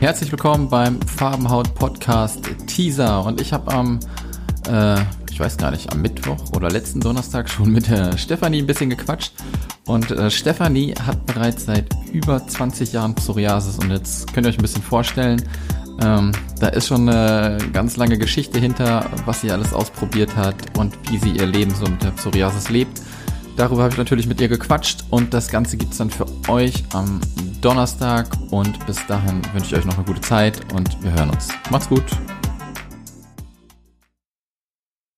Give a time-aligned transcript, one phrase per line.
[0.00, 3.22] Herzlich willkommen beim Farbenhaut Podcast Teaser.
[3.22, 4.00] Und ich habe am,
[4.66, 4.98] äh,
[5.30, 8.88] ich weiß gar nicht, am Mittwoch oder letzten Donnerstag schon mit der Stefanie ein bisschen
[8.88, 9.34] gequatscht.
[9.84, 11.84] Und äh, Stefanie hat bereits seit
[12.14, 13.78] über 20 Jahren Psoriasis.
[13.78, 15.42] Und jetzt könnt ihr euch ein bisschen vorstellen,
[16.00, 20.96] ähm, da ist schon eine ganz lange Geschichte hinter, was sie alles ausprobiert hat und
[21.10, 23.02] wie sie ihr Leben so mit der Psoriasis lebt.
[23.56, 26.84] Darüber habe ich natürlich mit ihr gequatscht und das Ganze gibt es dann für euch
[26.92, 27.20] am
[27.60, 31.48] Donnerstag und bis dahin wünsche ich euch noch eine gute Zeit und wir hören uns.
[31.70, 32.04] Macht's gut.